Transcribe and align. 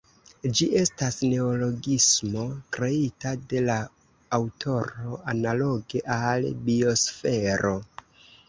Ĝi 0.59 0.67
estas 0.83 1.17
neologismo 1.33 2.45
kreita 2.77 3.33
de 3.51 3.61
la 3.67 3.77
aŭtoro 4.39 5.21
analoge 5.35 6.03
al 6.19 6.49
"biosfero". 6.71 7.77